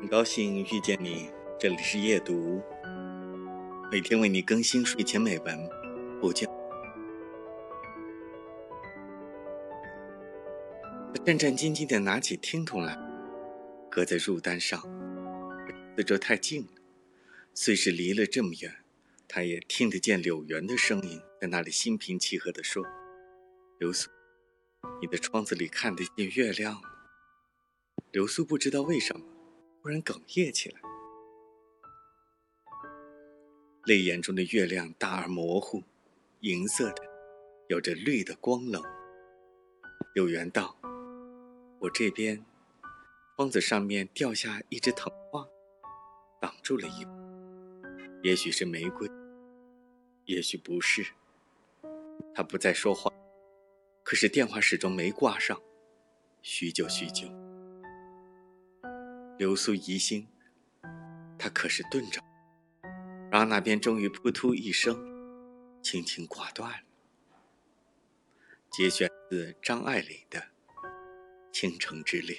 [0.00, 2.62] 很高兴遇见你，这里是夜读，
[3.90, 5.68] 每天为你更新睡前美文，
[6.20, 6.48] 不见。
[11.26, 12.96] 战战兢兢地拿起听筒来，
[13.90, 14.80] 搁在入单上。
[15.96, 16.68] 四周太近了，
[17.52, 18.72] 虽是离了这么远，
[19.26, 22.84] 他也听得见柳原的声音在那里心平气和地说
[23.80, 24.08] ：“刘苏，
[25.02, 26.80] 你的窗子里看得见月亮。”
[28.12, 29.26] 刘苏不知道为什么，
[29.88, 30.78] 突然哽咽起来。
[33.86, 35.82] 泪眼中的月亮大而模糊，
[36.40, 37.02] 银色的，
[37.70, 38.82] 有着绿的光冷。
[40.14, 40.76] 柳原道
[41.80, 42.44] ：“我这边，
[43.34, 45.48] 窗子上面掉下一只藤花，
[46.38, 47.06] 挡住了一
[48.22, 49.08] 也许是玫瑰，
[50.26, 51.02] 也许不是。”
[52.36, 53.10] 他不再说话，
[54.02, 55.58] 可是电话始终没挂上，
[56.42, 57.26] 许久许久。
[59.38, 60.26] 流苏疑心，
[61.38, 62.20] 他可是顿着，
[63.30, 64.98] 然后那边终于扑突一声，
[65.80, 66.78] 轻轻挂断了。
[68.68, 70.40] 节选自张爱玲的
[71.52, 72.36] 《倾城之恋》。